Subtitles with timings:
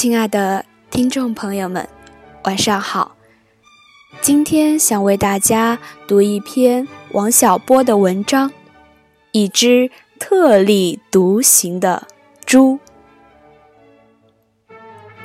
[0.00, 1.88] 亲爱的听众朋友们，
[2.44, 3.16] 晚上好。
[4.20, 8.48] 今天想为大家读一篇王小波的文章，
[9.32, 12.06] 《一只特立独行的
[12.46, 12.78] 猪》。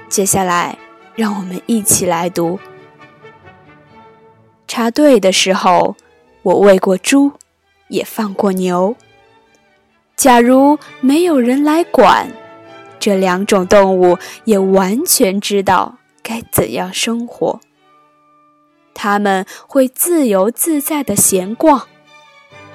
[0.09, 0.79] 接下来，
[1.13, 2.59] 让我们一起来读。
[4.67, 5.95] 插队的时候，
[6.41, 7.33] 我喂过猪，
[7.89, 8.95] 也放过牛。
[10.15, 12.31] 假如没有人来管，
[13.03, 17.59] 这两种动物也完全知道该怎样生活。
[18.93, 21.85] 它们会自由自在地闲逛，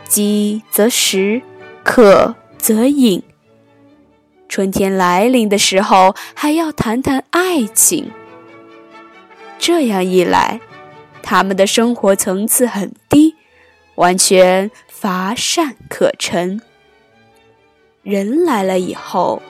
[0.06, 1.41] 饥则食，
[1.83, 3.22] 渴则饮。
[4.50, 8.10] 春天来临的时候，还要谈谈爱情。
[9.58, 10.60] 这样一来，
[11.22, 13.34] 他们的生活层次很低，
[13.95, 16.60] 完全乏善可陈。
[18.03, 19.41] 人来了以后，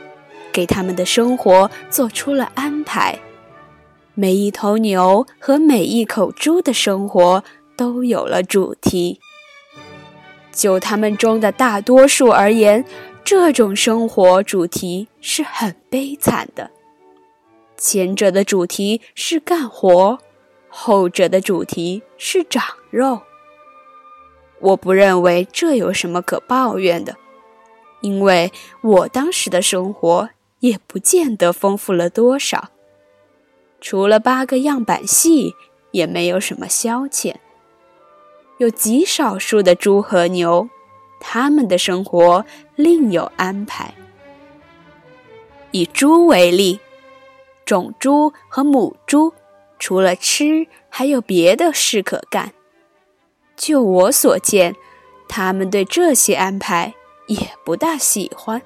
[0.53, 3.19] 给他们的生活做出了安排。
[4.15, 7.45] 每一头牛和每一口猪的生活
[7.77, 9.21] 都有了主题。
[10.51, 12.85] 就他们中的大多数而言，
[13.23, 16.71] 这种生活主题是很悲惨的。
[17.77, 20.19] 前者的主题是干活，
[20.69, 23.21] 后者的主题是长肉。
[24.61, 27.15] 我不认为这有什么可抱怨的。
[28.01, 30.29] 因为我当时的生活
[30.61, 32.71] 也不见得丰富了多少，
[33.81, 35.55] 除了八个样板戏，
[35.93, 37.37] 也没有什么消遣。
[38.59, 40.69] 有极少数的猪和牛，
[41.21, 43.95] 他们的生活另有安排。
[45.71, 46.81] 以猪为例，
[47.65, 49.33] 种猪和母猪
[49.79, 52.53] 除了吃，还有别的事可干。
[53.57, 54.75] 就我所见，
[55.29, 56.95] 他们对这些安排。
[57.29, 58.63] 也不大喜欢。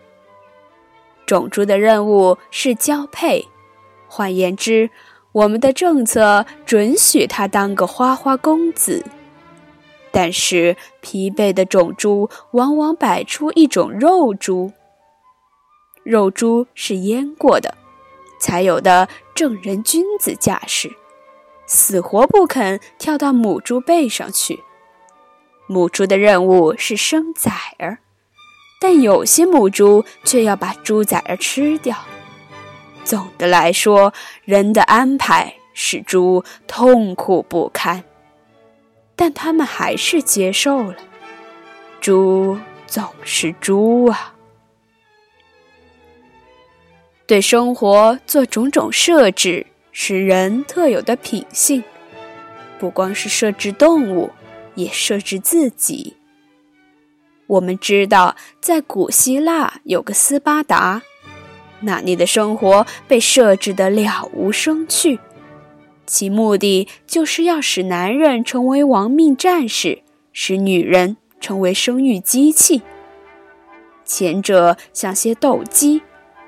[1.32, 3.48] 种猪的任务是交配，
[4.06, 4.90] 换言之，
[5.32, 9.02] 我们的政策准许他当个花花公子。
[10.10, 14.72] 但是疲惫的种猪往往摆出一种肉猪。
[16.02, 17.78] 肉猪是阉过的，
[18.38, 20.92] 才有的正人君子架势，
[21.64, 24.62] 死活不肯跳到母猪背上去。
[25.66, 28.01] 母猪的任务是生崽儿。
[28.82, 31.96] 但有些母猪却要把猪崽儿吃掉。
[33.04, 34.12] 总的来说，
[34.44, 38.02] 人的安排使猪痛苦不堪，
[39.14, 40.96] 但他们还是接受了。
[42.00, 44.34] 猪总是猪啊！
[47.24, 51.84] 对生活做种种设置是人特有的品性，
[52.80, 54.32] 不光是设置动物，
[54.74, 56.16] 也设置自己。
[57.52, 61.02] 我们知道，在古希腊有个斯巴达，
[61.80, 65.18] 那里的生活被设置得了无生趣，
[66.06, 70.02] 其目的就是要使男人成为亡命战士，
[70.32, 72.80] 使女人成为生育机器。
[74.06, 76.00] 前者像些斗鸡，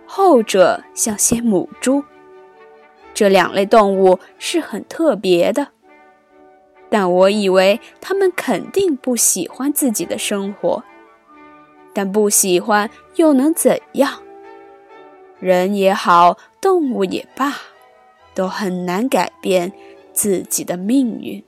[0.07, 2.03] 后者像些母猪。
[3.13, 5.69] 这两类动物是很特别的，
[6.89, 10.83] 但我以为他们肯定不喜欢自己的生活。
[11.95, 14.21] 但不喜欢又能怎样？
[15.39, 17.55] 人也好，动物也罢，
[18.35, 19.73] 都很难改变
[20.13, 21.43] 自己的命运。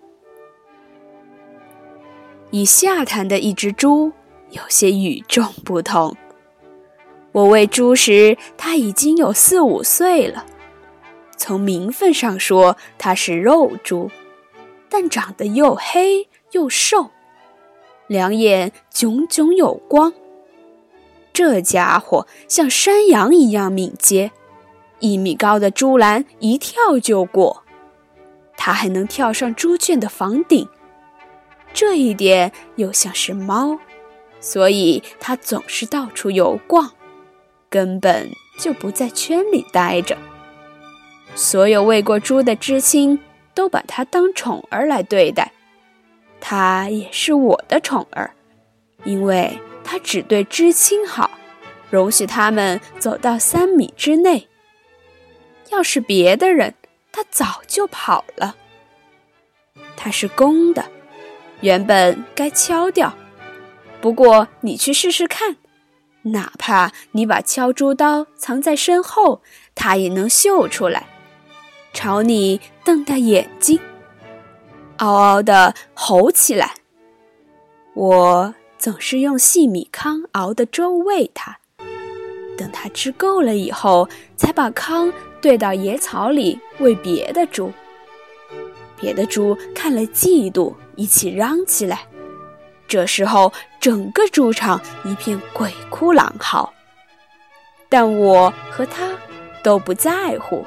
[2.51, 4.13] 以下谈的一只猪
[4.51, 6.17] 有些与众不同。
[7.33, 10.47] 我喂猪时，它已经有四五岁了。
[11.37, 14.11] 从名分上说，它是肉猪，
[14.89, 17.11] 但长得又黑又瘦，
[18.07, 20.13] 两眼炯炯有光。
[21.37, 24.33] 这家伙像山羊一样敏捷，
[25.01, 27.63] 一米高的猪栏一跳就过。
[28.57, 30.67] 它还能跳上猪圈的房顶，
[31.75, 33.79] 这一点又像是猫，
[34.41, 36.93] 所以它总是到处游逛，
[37.69, 40.17] 根本就不在圈里待着。
[41.35, 43.19] 所有喂过猪的知青
[43.53, 45.53] 都把它当宠儿来对待，
[46.41, 48.31] 它也是我的宠儿，
[49.05, 49.61] 因为。
[49.89, 51.31] 他只对知青好，
[51.91, 54.49] 容许他们走到三米之内。
[55.71, 56.75] 要是别的人，
[57.13, 58.57] 他早就跑了。
[59.97, 60.85] 他是公的，
[61.61, 63.17] 原本该敲掉，
[64.01, 65.57] 不过你去试试看，
[66.23, 69.41] 哪怕你把敲猪刀藏在身后，
[69.77, 71.07] 他也能嗅出来，
[71.93, 73.79] 朝你瞪大眼睛，
[74.99, 76.75] 嗷嗷的吼起来。
[77.95, 78.55] 我。
[78.87, 81.59] 总是用细米糠熬的粥喂它，
[82.57, 87.73] 等它吃够了以后，才把糠兑到野草里喂别的猪。
[88.97, 92.07] 别的猪看了嫉妒，一起嚷起来。
[92.87, 96.73] 这时候，整个猪场一片鬼哭狼嚎。
[97.89, 99.11] 但我和他
[99.65, 100.65] 都不在乎。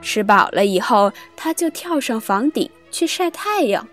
[0.00, 3.84] 吃饱了以后，他就跳上房顶去晒太阳，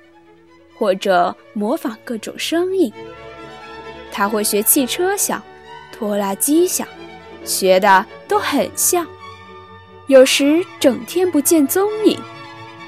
[0.77, 2.93] 或者模仿各种声音。
[4.11, 5.41] 他会学汽车响、
[5.91, 6.87] 拖拉机响，
[7.43, 9.05] 学的都很像。
[10.07, 12.19] 有时整天不见踪影，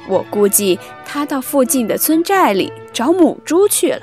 [0.07, 4.01] 我估计他到附近的村寨里找母猪去了。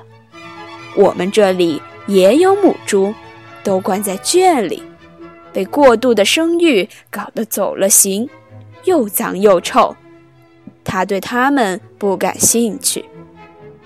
[0.95, 3.13] 我们这里也有母猪，
[3.63, 4.83] 都关在圈里，
[5.53, 8.29] 被过度的生育搞得走了形，
[8.85, 9.97] 又脏又臭。
[10.85, 13.05] 他对它们不感兴趣，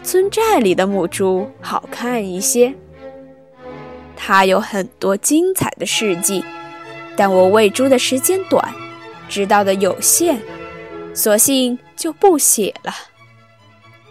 [0.02, 2.74] 村寨里的母猪好看一些。
[4.24, 6.44] 他有很多精彩的事迹，
[7.16, 8.72] 但我喂猪的时间短，
[9.28, 10.38] 知道的有限，
[11.12, 12.94] 索性就不写了。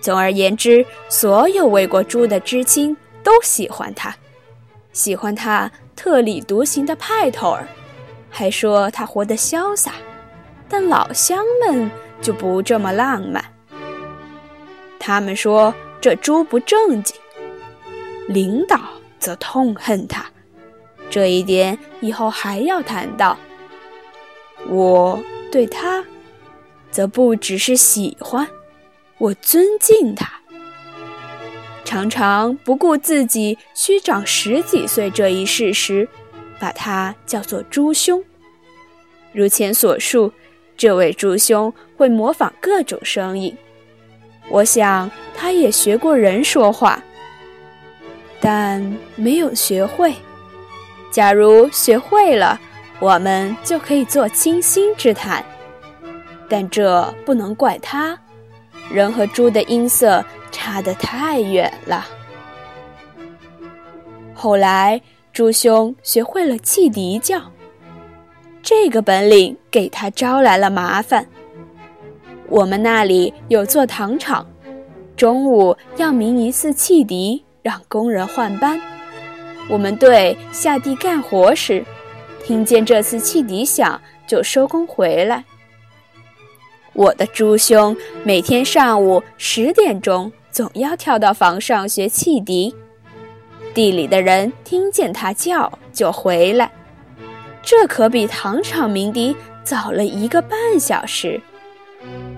[0.01, 4.13] 总而言之，所有喂过猪的知青都喜欢他，
[4.91, 7.65] 喜欢他特立独行的派头儿，
[8.29, 9.93] 还说他活得潇洒。
[10.67, 11.89] 但老乡们
[12.21, 13.41] 就不这么浪漫，
[14.99, 17.15] 他们说这猪不正经。
[18.27, 18.77] 领导
[19.21, 20.25] 则痛恨他，
[21.09, 23.37] 这一点以后还要谈到。
[24.67, 25.17] 我
[25.51, 26.03] 对他，
[26.89, 28.45] 则不只是喜欢。
[29.19, 30.41] 我尊敬他，
[31.85, 36.09] 常常不顾自己虚长十几岁这一事实，
[36.59, 38.23] 把他叫做猪兄。
[39.31, 40.33] 如前所述，
[40.75, 43.55] 这位猪兄会模仿各种声音，
[44.49, 47.03] 我想他也学过人说话，
[48.41, 48.81] 但
[49.15, 50.13] 没有学会。
[51.11, 52.59] 假如学会了，
[52.99, 55.45] 我们就可以做倾心之谈，
[56.49, 58.17] 但这不能怪他。
[58.89, 62.05] 人和猪的音色差得太远了。
[64.33, 64.99] 后来，
[65.31, 67.39] 猪兄学会了汽笛叫，
[68.63, 71.25] 这个本领给他招来了麻烦。
[72.49, 74.45] 我们那里有座糖厂，
[75.15, 78.79] 中午要鸣一次汽笛，让工人换班。
[79.69, 81.85] 我们队下地干活时，
[82.43, 85.43] 听见这次汽笛响，就收工回来。
[86.93, 92.75] 我的猪兄每天上午十点钟总要跳到房上学汽笛，
[93.73, 96.69] 地里的人听见他叫就回来，
[97.61, 101.39] 这可比糖厂鸣笛早了一个半小时。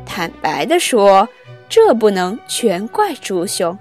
[0.05, 1.27] 坦白地说，
[1.67, 3.75] 这不能全怪猪兄，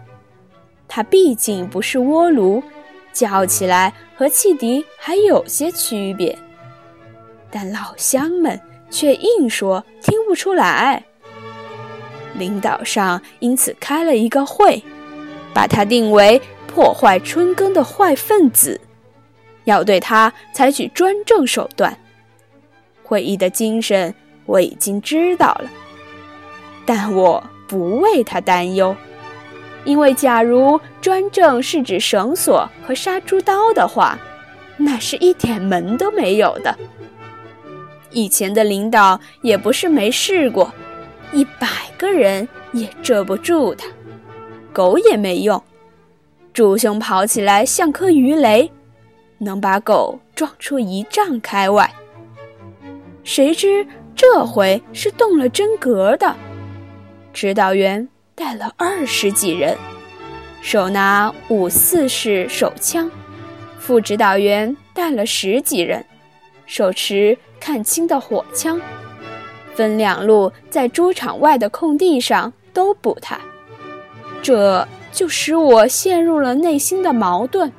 [0.94, 2.62] 他毕竟不是锅炉，
[3.15, 6.39] 叫起来和汽笛还有些区别。
[7.50, 8.61] 但老乡们。
[8.93, 11.03] 却硬说听不出来。
[12.35, 14.85] 领导上因此开了一个会，
[15.55, 18.79] 把他定为破坏春耕的坏分子，
[19.65, 21.99] 要对他采取专政手段。
[23.03, 25.71] 会议的精神我已经知道了，
[26.85, 28.94] 但我不为他担忧，
[29.84, 34.19] 因为假如专政是指绳索和杀猪刀的话，
[34.77, 36.77] 那是一点门都没有的。
[38.10, 40.72] 以前的领导也不是没试过，
[41.32, 43.86] 一百个人也遮不住他，
[44.72, 45.62] 狗也没用。
[46.53, 48.70] 猪兄跑起来像颗鱼雷，
[49.39, 51.91] 能把狗撞出一丈开外。
[53.24, 56.36] 谁知这回是动了真格的，
[57.32, 58.06] 指导员
[58.44, 59.79] 带了二十几人，
[60.61, 63.08] 手拿五四式手枪；
[63.79, 66.05] 副指导员带了十几人，
[66.67, 67.39] 手持。
[67.61, 68.81] 看清的火枪，
[69.77, 73.39] 分两路在猪场外的空地上都捕他，
[74.43, 77.72] 这就使我陷入了内心的矛盾。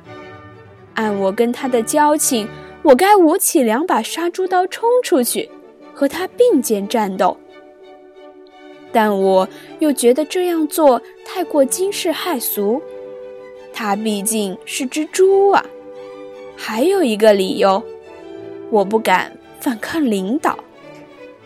[0.94, 2.48] 按我跟他的交情，
[2.82, 5.50] 我该舞起两把杀猪刀冲出去，
[5.92, 7.36] 和他并肩战斗。
[8.94, 9.46] 但我
[9.80, 12.80] 又觉得这样做太过惊世骇俗，
[13.72, 15.66] 他毕竟是只猪啊。
[16.56, 17.82] 还有一个理由，
[18.70, 19.36] 我不敢。
[19.60, 20.58] 反抗领导，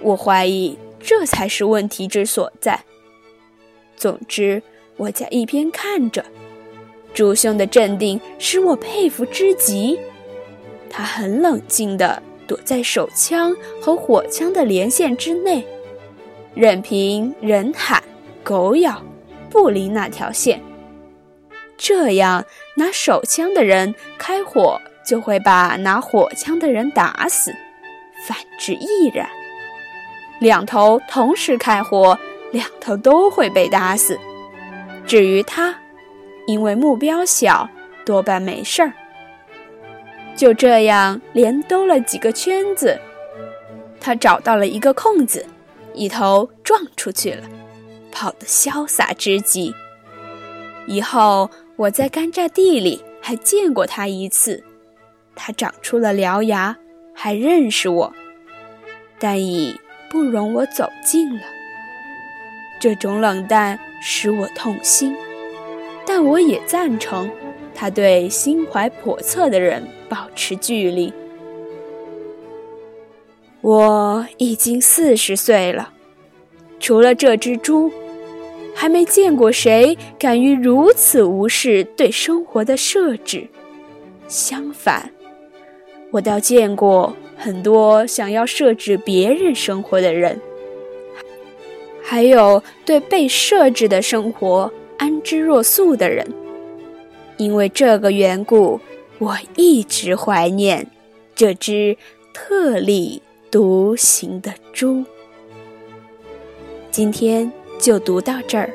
[0.00, 2.82] 我怀疑这才是问题之所在。
[3.96, 4.60] 总之，
[4.96, 6.24] 我在一边看着，
[7.14, 9.96] 朱兄的镇定使我佩服之极。
[10.90, 15.64] 他很冷静地躲在手枪和火枪的连线之内，
[16.58, 18.02] 任凭人喊、
[18.42, 19.00] 狗咬，
[19.48, 20.60] 不离那条线。
[21.76, 27.54] 这样，拿手枪的人开火，就会把拿火枪的人打死。
[28.26, 29.28] 反之亦然。
[30.40, 32.18] 两头同时开火，
[32.50, 34.18] 两头都会被打死。
[35.06, 35.72] 至于他，
[36.48, 37.68] 因为目标小，
[38.04, 38.92] 多半没事儿。
[40.34, 42.98] 就这样连兜了几个圈子，
[44.00, 45.46] 他找到了一个空子，
[45.98, 47.42] 一头撞出去了，
[48.12, 49.74] 跑得潇洒之极。
[50.86, 54.62] 以后我在甘蔗地里还见过他一次，
[55.34, 56.76] 他长出了獠牙，
[57.12, 58.12] 还认识我，
[59.18, 59.74] 但已
[60.08, 61.42] 不容我走近了。
[62.80, 65.16] 这种冷淡使我痛心，
[66.06, 67.28] 但我也赞成
[67.74, 71.12] 他对心怀叵测的人保持距离。
[73.68, 75.92] 我已经四十岁了，
[76.80, 77.92] 除了这只猪。
[78.74, 83.46] 还没见过谁敢于如此无视对生活的设置，
[84.26, 85.10] 相反，
[86.12, 90.40] 我倒见过很多想要设置别人生活的人，
[92.02, 96.26] 还有对被设置的生活安之若素的人。
[97.36, 98.80] 因为这个缘故，
[99.18, 100.86] 我一直怀念
[101.34, 101.98] 这只
[102.32, 105.04] 特立独行的猪。
[106.90, 107.52] 今天。
[107.78, 108.68] 就读到这儿，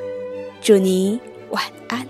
[0.61, 2.07] 祝你晚安。